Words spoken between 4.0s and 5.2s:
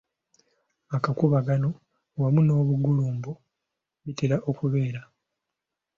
bitera okubeera.